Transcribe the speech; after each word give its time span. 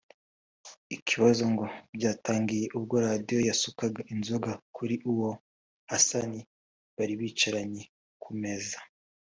Ibibazo 0.95 1.43
ngo 1.53 1.65
byatangiye 1.95 2.65
ubwo 2.77 2.95
Radio 3.07 3.37
yasukaga 3.49 4.01
inzoga 4.13 4.51
kuri 4.75 4.95
uwo 5.11 5.29
Hassan 5.89 6.31
bari 6.95 7.13
bicaranye 7.21 7.83
ku 8.23 8.31
meza 8.41 8.77